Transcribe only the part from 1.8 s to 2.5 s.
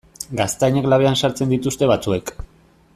batzuek.